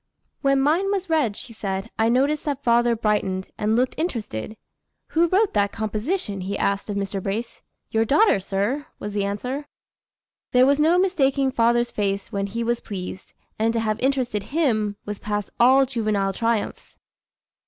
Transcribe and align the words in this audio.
"When 0.41 0.59
mine 0.59 0.89
was 0.89 1.11
read," 1.11 1.35
she 1.37 1.53
says, 1.53 1.85
"I 1.99 2.09
noticed 2.09 2.43
that 2.45 2.63
father 2.63 2.95
brightened 2.95 3.49
and 3.59 3.75
looked 3.75 3.93
interested. 3.99 4.57
'Who 5.09 5.27
wrote 5.27 5.53
that 5.53 5.71
composition?' 5.71 6.41
he 6.41 6.57
asked 6.57 6.89
of 6.89 6.97
Mr. 6.97 7.21
Brace. 7.21 7.61
'Your 7.91 8.03
daughter, 8.03 8.39
sir!' 8.39 8.87
was 8.97 9.13
the 9.13 9.25
answer. 9.25 9.67
There 10.53 10.65
was 10.65 10.79
no 10.79 10.97
mistaking 10.97 11.51
father's 11.51 11.91
face 11.91 12.31
when 12.31 12.47
he 12.47 12.63
was 12.63 12.81
pleased, 12.81 13.33
and 13.59 13.73
to 13.73 13.79
have 13.79 13.99
interested 13.99 14.41
him 14.45 14.95
was 15.05 15.19
past 15.19 15.51
all 15.59 15.85
juvenile 15.85 16.33
triumphs." 16.33 16.97